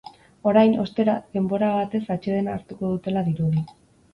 Orain, 0.51 0.71
ostera, 0.83 1.13
denbora 1.37 1.69
batez 1.81 2.03
atsedena 2.17 2.57
hartuko 2.59 2.91
dutela 2.95 3.25
dirudi. 3.29 3.67